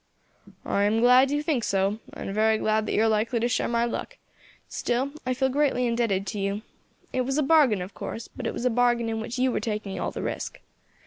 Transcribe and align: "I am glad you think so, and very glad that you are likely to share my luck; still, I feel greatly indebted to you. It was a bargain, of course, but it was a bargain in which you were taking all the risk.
"I 0.65 0.85
am 0.85 0.99
glad 0.99 1.29
you 1.29 1.43
think 1.43 1.63
so, 1.63 1.99
and 2.13 2.33
very 2.33 2.57
glad 2.57 2.87
that 2.87 2.91
you 2.93 3.03
are 3.03 3.07
likely 3.07 3.39
to 3.39 3.47
share 3.47 3.67
my 3.67 3.85
luck; 3.85 4.17
still, 4.67 5.11
I 5.27 5.35
feel 5.35 5.49
greatly 5.49 5.85
indebted 5.85 6.25
to 6.25 6.39
you. 6.39 6.63
It 7.13 7.21
was 7.21 7.37
a 7.37 7.43
bargain, 7.43 7.83
of 7.83 7.93
course, 7.93 8.27
but 8.27 8.47
it 8.47 8.51
was 8.55 8.65
a 8.65 8.71
bargain 8.71 9.09
in 9.09 9.19
which 9.19 9.37
you 9.37 9.51
were 9.51 9.59
taking 9.59 9.99
all 9.99 10.09
the 10.09 10.23
risk. 10.23 10.59